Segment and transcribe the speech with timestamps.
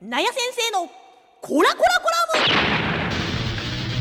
[0.00, 0.88] なや先生の
[1.40, 2.16] コラコラコラ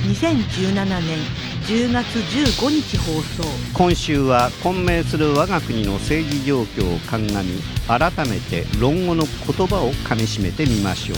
[0.06, 0.14] ム。
[0.14, 1.18] 2017年
[1.66, 3.44] 10月15日放送。
[3.74, 11.18] 今週は混迷する我が国の政治状況を鑑み改めて論語の言葉をかみしめてみましょう。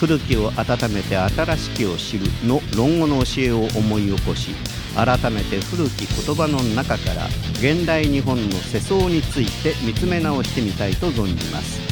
[0.00, 4.50] 古きを温めて新しきを知るの論語の教えを思い起こし
[4.96, 7.26] 改めて古き言葉の中から
[7.60, 11.89] 現代日本の世相について見つめ直してみたいと存じます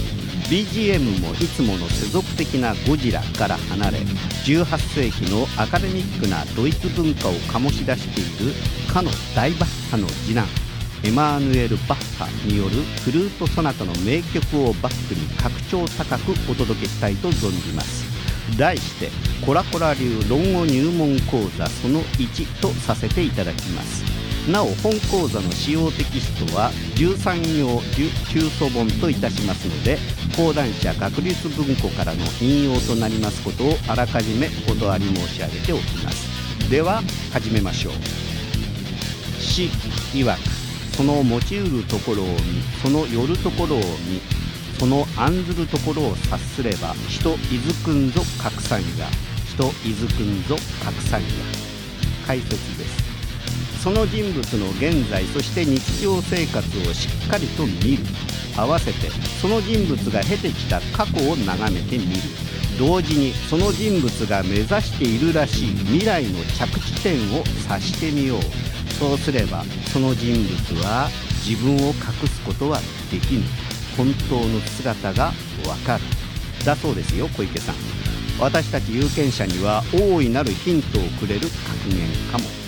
[0.49, 8.55] BGM もいつもの世俗的なゴジラから離れ18世紀のアカデミックなドイツ文化を醸し出している
[8.91, 10.46] かの大バッハの次男
[11.05, 12.71] エマーヌエル・バッハによる
[13.05, 18.08] フルートソナタの名曲をバックに格調高くお届けしたいと存じます。
[18.57, 19.11] 題して
[19.44, 24.18] 「コラコラ流論語入門講座その1」とさせていただきます。
[24.48, 27.82] なお本講座の使用テキストは13行
[28.32, 29.98] 中祖本といたしますので
[30.36, 36.70] 講談社学術文庫からの引用となりますことをあらかじめお断り申し上げておきます。
[36.70, 37.92] では始めましょう。
[39.40, 39.70] 詩
[40.14, 40.38] 曰く
[40.96, 42.34] その持ちうるところを見
[42.83, 44.20] その寄るところを見
[44.78, 49.06] その案ずるところを察すれば人いずくんぞ拡散や
[49.46, 51.27] 人いずくんぞ拡散や
[52.27, 52.88] 解説です。
[53.82, 58.04] その人物の現在そして日常生活をしっかりと見る。
[58.56, 59.08] 合わせて
[59.40, 62.20] その人物が経てきた過去を眺めてみる。
[62.78, 68.40] 同時にその人物が目指しているらしい未来の着地点を指してみよう。
[68.94, 71.08] そうすればその人物は
[71.46, 72.80] 自分を隠すことは
[73.12, 73.42] できぬ。
[73.96, 75.26] 本当の姿が
[75.66, 76.04] わかる。
[76.64, 77.74] だそうですよ小池さん。
[78.40, 82.67] 私たち有権者には大いなるヒントをくれる格言かも。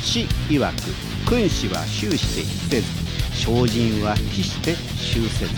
[0.00, 0.74] 死曰く
[1.28, 2.86] 君子は終して非せず
[3.34, 5.54] 精進は非して終せず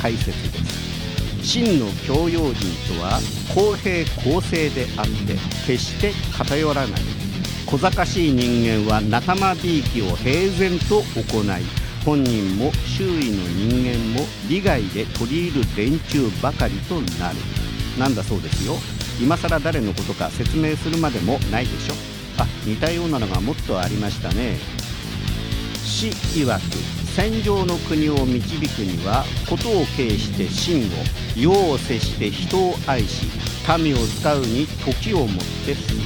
[0.00, 0.84] 解説です。
[1.42, 3.20] 真の教養人とは
[3.54, 5.34] 公平公正であって
[5.66, 7.00] 決して偏らない。
[7.66, 11.64] 小賢しい人間は仲間びいきを平然と行い
[12.04, 17.36] 本人も周囲の人間も利害で取り入る連中ばかりとなる。
[17.98, 18.74] なんだそうですよ。
[19.20, 22.13] 今更誰のことか説明するまでもないでしょ。
[22.38, 24.58] あ似たようなのがもっとありましたね。
[25.84, 26.60] 死曰く
[27.14, 30.90] 戦場の国を導くには事を軽して真を
[31.36, 33.26] 世を接して人を愛し
[33.78, 35.28] 民を使うに時をもっ
[35.64, 36.00] てする。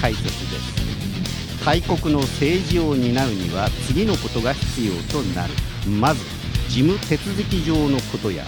[0.00, 1.64] 解説です。
[1.64, 5.52] 大国の政治を担うには次のことが必要となる。
[5.88, 6.24] まず
[6.68, 8.44] 事務手続き上のことや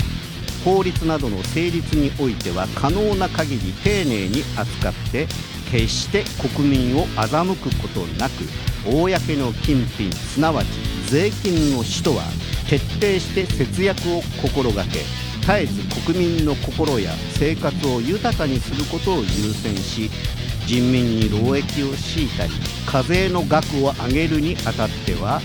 [0.64, 5.26] 法律などの成立においては可能な限り丁寧に扱って
[5.72, 6.24] 決して
[6.54, 8.44] 国民を欺くことなく
[8.84, 10.66] 公の金品すなわち
[11.08, 12.24] 税金の使途は
[12.68, 14.98] 徹底して節約を心がけ
[15.40, 20.10] 絶えず国民の心や生活を豊かにすることを優先し
[20.66, 22.52] 人民に労役を強いたり
[22.86, 25.40] 課税の額を上げるにあたっては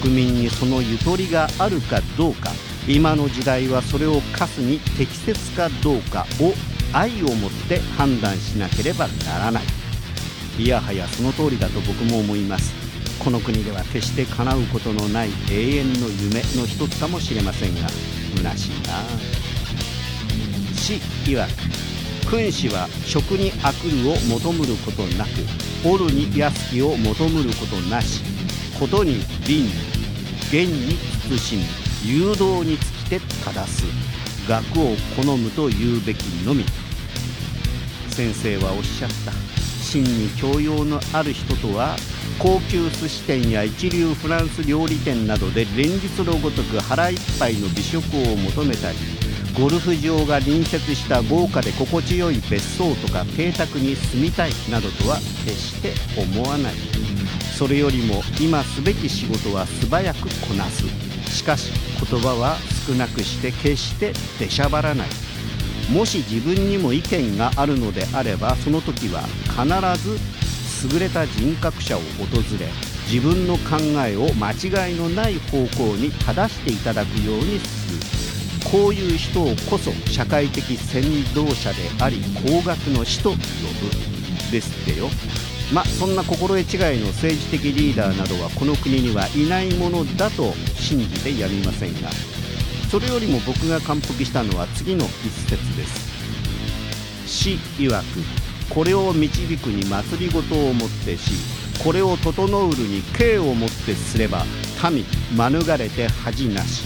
[0.00, 2.50] 国民にそのゆとりがあるかどうか
[2.86, 9.64] 今の時代はそれを課すに適切かどうかを愛を持って判断しなければならない。
[10.56, 12.72] いやはやその通りだと僕も思います。
[13.18, 17.88] この国では決して叶うことのない永遠の夢の一つかもしれませんが
[18.36, 19.02] 虚しいな。
[20.76, 20.94] 死
[21.24, 21.44] 曰
[22.26, 25.30] く君子は食に悪るを求むることなく
[25.84, 28.22] おるに安きを求むることなし
[28.78, 29.14] ことに
[29.46, 29.70] 倫理
[30.50, 30.96] 厳に
[31.38, 31.64] 慎む
[32.04, 33.84] 誘導につきて正す。
[34.46, 36.64] 学を好むと言うべきのみ。
[38.14, 39.32] 先生はおっしゃった。
[39.82, 41.96] 真に教養のある人とは
[42.38, 48.98] 高級寿司店や一流フランス料理店などで連日のごとく腹いっぱいの美食を求めたり
[49.58, 56.72] ゴルフ場が隣接した豪華で心地よい別荘とか邸宅に住みたいなどとは決して思わない。
[57.56, 60.84] それよりも今すべき仕事は素早くこなす。
[61.30, 61.70] しかし
[62.00, 65.23] 言葉は少なくして決して出しゃばらない。
[65.92, 70.18] もし自分にも意見があるのであればその時は必ず
[70.94, 72.66] 優れた人格者を訪れ
[73.10, 73.76] 自分の考
[74.06, 78.24] えを間違いのない方向に正していただくようにする。
[78.70, 83.42] こういう人をこそ社会的先導者であり高額の師と呼ぶ
[84.50, 85.08] ですってよ。
[85.72, 92.08] まあそんな心得違いの政治的リーダーなどはこの国にはいないものだと信じてやみませんが
[92.94, 97.26] それよりも僕が感服したのは次の一節です。
[97.26, 98.04] 死曰く
[98.72, 101.32] これを導くに祭りごとをもってし
[101.82, 104.44] これを整うるに敬をもってすれば
[104.92, 105.04] 民
[105.36, 106.84] 免れて恥なし。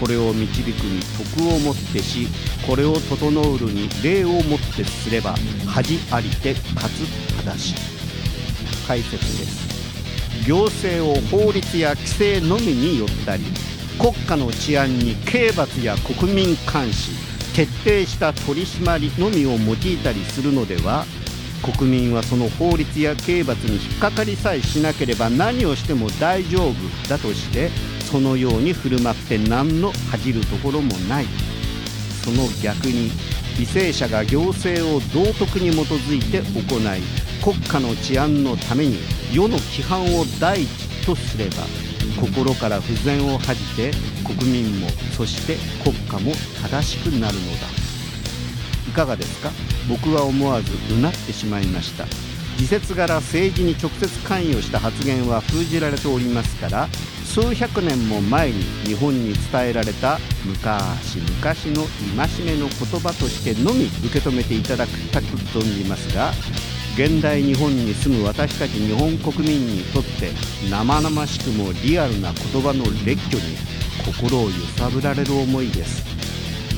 [0.00, 1.00] これを導くに
[1.38, 2.26] 徳をもってし
[2.66, 7.06] これを整うるに礼をもってすれば恥ありてかつ
[7.44, 7.74] 正し
[8.88, 10.44] 解説です。
[10.44, 13.44] 行政を法律や規制のみによったり
[13.98, 17.12] 国家の治安に刑罰や国民監視
[17.54, 21.04] 徹底した取り締まりのみを用いたりするのでは
[21.62, 27.70] 国民はその法律や刑罰に引っかかりさえしなければ何をしても大丈夫だとして
[28.10, 31.26] そのように振る舞って何の恥じるところもない。
[32.26, 33.10] その逆に
[33.56, 37.00] 為政者が行政を道徳に基づいて行い
[37.40, 38.98] 国家の治安のために
[39.32, 41.85] 世の規範を第一とすれば
[42.16, 43.90] 心から不全を恥じて
[44.24, 46.32] 国民もそして国家も
[46.62, 47.66] 正しくなるのだ。
[48.88, 49.50] いかがですか？
[49.88, 52.06] 僕は思わずうなってしまいました。
[52.56, 56.88] 時節柄政治に直接関与した発言は封じられておりますから
[57.26, 61.82] 数百年も前に日本に伝えられた昔昔の
[62.16, 66.32] 戒めの言葉としてのみ受け止めていただきたく存じますが
[66.96, 70.30] 現代日本に住む私たち日本国民にとって
[70.70, 73.58] 生々しくもリアルな言葉の列挙に
[74.02, 76.06] 心を揺さぶられる思いです。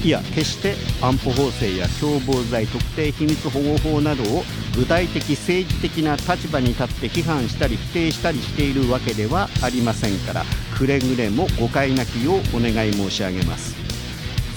[0.04, 4.42] いや決して安保法制や共謀罪特定秘密保護法などを
[4.76, 10.42] 具体的政治的な立場に立って批判したり否定したりしているわけではありませんから
[10.76, 13.77] くれぐれも誤解なきようお願い申し上げます。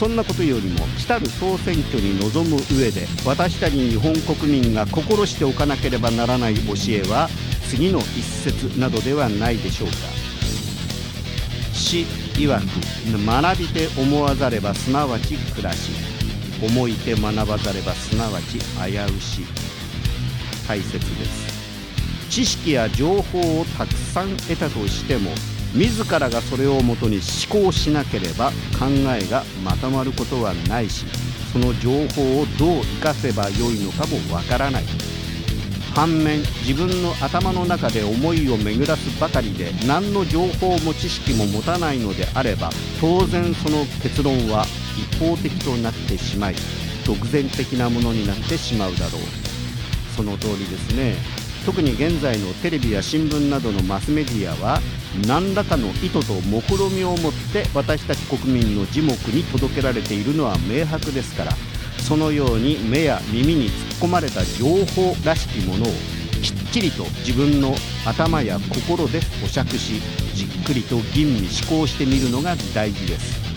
[0.02, 7.30] そんなことよりも来たる総選挙に臨む上で私たち日本国民が心しておかなければならない教えは
[7.70, 9.94] 次の一節などではないでしょうか。
[11.72, 15.92] 詩曰く学びて思わざればすなわち暮らし
[16.66, 19.46] 思いて学ばざればすなわち危うし。
[20.68, 22.28] 大切です。
[22.32, 25.30] 知識や情報をたくさん得たとしても
[25.74, 27.20] 自らがそれをもとに
[27.50, 28.88] 思考しなければ考
[29.18, 31.06] えがまとまることはないし
[31.54, 34.84] その情報をどう生かせばよいのかもわからない。
[35.94, 42.70] 反面自分の頭の中で思いを巡らすばかりで何の情報も知識も持たないのであれば
[43.02, 44.66] 当然その結論は
[44.98, 46.56] 一方的となってしまい
[47.06, 49.22] 独善的なものになってしまうだろう。
[50.16, 51.41] その通りですね。
[51.66, 54.80] 特に現在のテレビや新聞などのマスメディアは
[55.28, 61.52] 何らかの意図と目論みを持って私たち国民の耳目に届けられているのは明白ですから
[62.00, 65.88] そのように目や耳に突っ込まれた情報らしきものを
[66.42, 67.76] きっちりと自分の
[68.06, 70.02] 頭や心で保釈し
[70.34, 73.51] じっくりと吟味思考してみるのが大事です。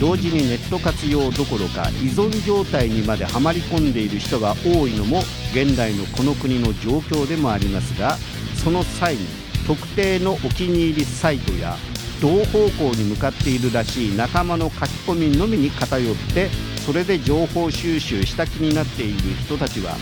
[0.00, 5.20] 同時にネット活用どころか依存状態にまではまり込んでいる人が多いのも
[5.52, 8.16] 現代のこの国の状況でもありますが
[8.62, 9.26] その際に
[9.66, 11.76] 特定のお気に入りサイトや
[12.20, 16.48] 同方向に向かっているらしい仲間の書き込みのみに偏って
[16.84, 19.96] それで情報収集した気になっている人たちは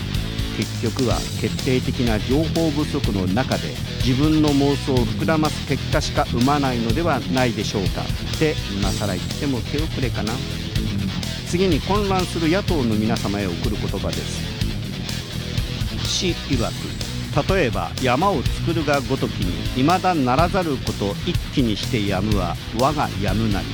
[0.57, 3.69] 結局は決定的な情報不足の中で
[4.03, 8.01] 自分の妄想を膨らます結果しか生まないのではないでしょうか。
[8.01, 10.33] って今更言っても手遅れかな。
[11.47, 14.57] 次に混乱する野党の皆様へ送る言葉です。
[16.03, 23.67] 死曰く例えば山を作るがごときに未だならざること一気にしてやむは我がやむなり。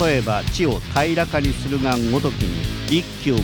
[0.00, 3.40] 例えば地を平らかにするがごときに一気を覆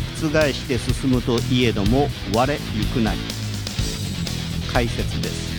[0.53, 3.19] して進むといえども我ゆくなり。
[4.73, 5.51] 解説です。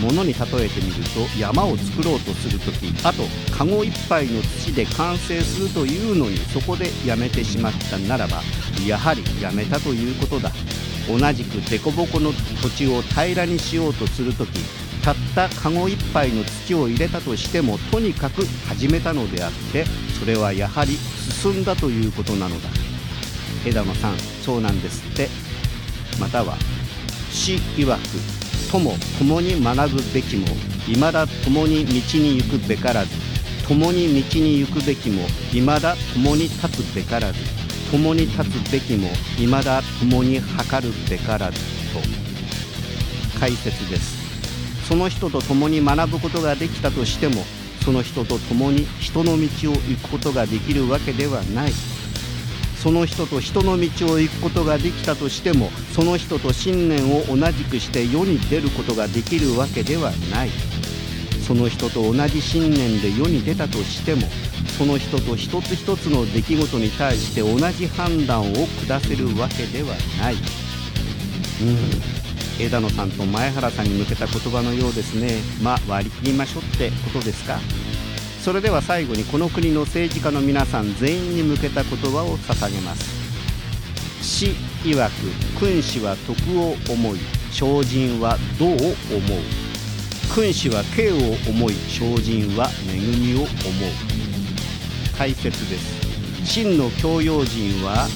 [0.00, 3.22] 物に例えてみると山を作ろうとするときあと
[3.54, 8.40] カゴ一杯の土で完成するというのにそこでやめてしまったならば
[8.86, 10.50] やはりやめたということだ。
[11.08, 14.60] 同じく凸凹の土地を平らにしようとするとき
[15.02, 19.84] たったカゴ一杯の土を入れたとしてもとにかく始めたのであって
[20.18, 22.89] それはやはり進んだということなのだ。
[23.66, 25.28] 枝野さんそうなんですって。
[26.18, 26.56] または
[27.30, 28.00] 死曰く
[28.70, 30.46] 友共に学ぶべきも
[30.86, 33.10] 未だ共に道に行くべからず
[33.66, 37.38] 共に道に行くべきも未だ共に立つべからず
[37.90, 42.00] 共に立つべきも未だ共に測るべからずと
[43.38, 44.20] 解説です。
[44.86, 47.44] その人と共に学ぶことができたとしても
[47.84, 51.72] その人と共に人の道を行くことができるわけではない。
[52.82, 60.50] その人と人の道を行くことができたとしてもその人と信念を同じくして世に出ることができるわけではない。
[61.46, 64.22] その人と同じ信念で世に出たとしても
[64.78, 68.54] その人と一つ一つの出来事に対して同じ判断を
[68.86, 70.34] 下せるわけではない。
[70.34, 70.36] う
[71.64, 72.64] ん。
[72.64, 75.40] 枝野さんと前原さんに向けた言葉のようですね。
[75.62, 77.58] まあ割り切りましょうってことですか？
[78.42, 83.20] それでは最後にこの国の政治家の皆さん全員に向けた言葉を捧げます。
[84.22, 84.46] 死
[84.82, 85.12] 曰く
[85.58, 87.18] 君子は徳を思い
[87.50, 88.80] 精進は道を思う。
[90.34, 91.16] 君子は敬を
[91.50, 93.50] 思い精進は恵みを思う。
[95.18, 96.46] 解説です。
[96.46, 98.08] 真の教養人は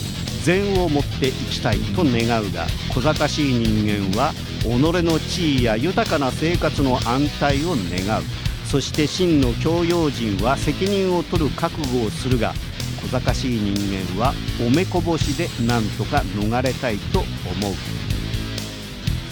[0.42, 8.43] 善をもって生きたいと願うが小賢しい人間は己の地位や豊かな生活の安泰を願う。
[8.66, 12.54] そして真の教養人は責任を取る覚悟をするが
[13.02, 14.34] 小賢しい人間は
[14.66, 17.26] おめこぼしで何とか逃れたいと思
[17.70, 17.74] う。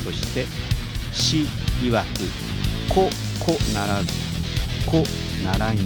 [0.05, 0.47] そして
[1.12, 1.47] 死
[1.81, 2.07] 曰く
[2.89, 3.09] 子
[3.45, 4.12] 子ならず
[4.87, 5.05] 子
[5.45, 5.83] ならんや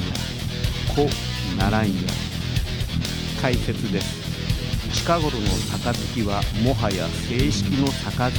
[0.94, 1.08] 子
[1.56, 1.92] ならんや。
[3.40, 4.26] 解説です。
[4.92, 5.46] 近頃の
[5.84, 8.32] 杯はもはや正式の杯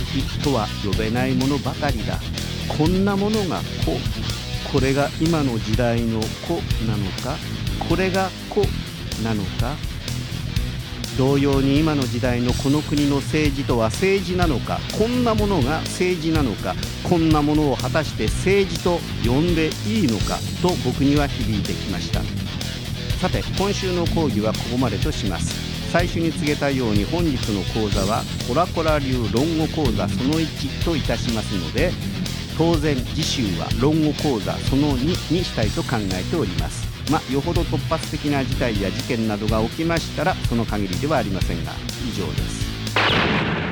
[0.43, 2.19] とは呼べないものばかりだ。
[2.67, 3.97] こんなものが子。
[4.77, 7.35] これが今の時代の子なのか
[7.89, 8.61] これが子
[9.23, 9.75] なのか
[11.17, 16.75] 同様に今の時代のこの国の政治とは政治なのかこんなものが政治なのか
[17.09, 22.21] こんなものを果たして政治と呼んでいいのかと僕には響いてきました。
[23.19, 25.55] さて今週の講義はここまでとします。
[25.91, 31.91] 最初に告げたように本日の講座はコラコラ流論語講座その1といたしますので
[32.57, 36.87] 当然次週は論語講座その2にしたいと考えております。
[37.11, 41.71] まあよほど突発的な事態や事件などが起きましたらその限りではありませんが
[42.03, 43.66] 以上です。